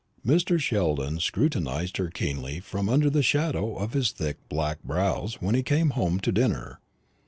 [0.25, 0.59] Mr.
[0.59, 5.61] Sheldon scrutinised her keenly from under the shadow of his thick black brows when he
[5.61, 6.79] came home to dinner.